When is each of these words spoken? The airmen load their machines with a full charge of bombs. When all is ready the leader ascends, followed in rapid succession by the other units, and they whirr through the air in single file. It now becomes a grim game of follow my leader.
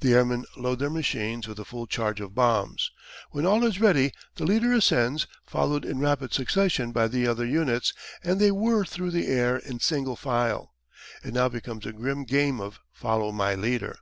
The 0.00 0.12
airmen 0.12 0.44
load 0.58 0.78
their 0.80 0.90
machines 0.90 1.48
with 1.48 1.58
a 1.58 1.64
full 1.64 1.86
charge 1.86 2.20
of 2.20 2.34
bombs. 2.34 2.90
When 3.30 3.46
all 3.46 3.64
is 3.64 3.80
ready 3.80 4.12
the 4.34 4.44
leader 4.44 4.74
ascends, 4.74 5.26
followed 5.46 5.86
in 5.86 6.00
rapid 6.00 6.34
succession 6.34 6.92
by 6.92 7.08
the 7.08 7.26
other 7.26 7.46
units, 7.46 7.94
and 8.22 8.38
they 8.38 8.50
whirr 8.50 8.84
through 8.84 9.12
the 9.12 9.26
air 9.26 9.56
in 9.56 9.80
single 9.80 10.16
file. 10.16 10.74
It 11.24 11.32
now 11.32 11.48
becomes 11.48 11.86
a 11.86 11.94
grim 11.94 12.24
game 12.24 12.60
of 12.60 12.78
follow 12.92 13.32
my 13.32 13.54
leader. 13.54 13.96